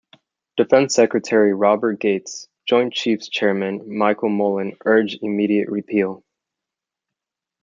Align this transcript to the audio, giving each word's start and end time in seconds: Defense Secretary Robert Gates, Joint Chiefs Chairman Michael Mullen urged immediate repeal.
Defense 0.57 0.95
Secretary 0.95 1.53
Robert 1.53 1.99
Gates, 1.99 2.47
Joint 2.67 2.91
Chiefs 2.91 3.29
Chairman 3.29 3.99
Michael 3.99 4.29
Mullen 4.29 4.75
urged 4.83 5.19
immediate 5.21 5.69
repeal. 5.69 6.23